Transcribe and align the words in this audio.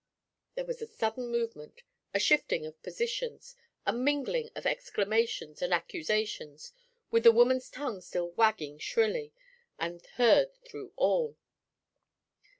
There 0.55 0.65
was 0.65 0.81
a 0.81 0.87
sudden 0.87 1.27
movement, 1.29 1.83
a 2.11 2.19
shifting 2.19 2.65
of 2.65 2.81
positions, 2.81 3.55
a 3.85 3.93
mingling 3.93 4.49
of 4.55 4.65
exclamations 4.65 5.61
and 5.61 5.71
accusations, 5.71 6.73
with 7.11 7.21
the 7.21 7.31
woman's 7.31 7.69
tongue 7.69 8.01
still 8.01 8.31
wagging 8.31 8.79
shrilly, 8.79 9.31
and 9.77 10.03
heard 10.17 10.55
through 10.67 10.91
all. 10.95 11.37